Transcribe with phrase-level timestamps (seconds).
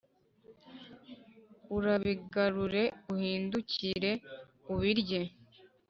[1.75, 4.11] Urabigarure uhindukire
[4.73, 5.21] ubirye»